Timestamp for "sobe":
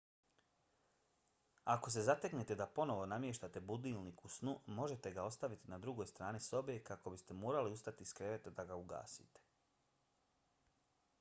6.49-6.77